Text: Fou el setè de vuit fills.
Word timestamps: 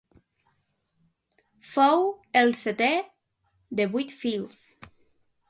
Fou 1.73 2.07
el 2.41 2.55
setè 2.63 2.89
de 3.81 3.87
vuit 3.95 4.17
fills. 4.25 4.59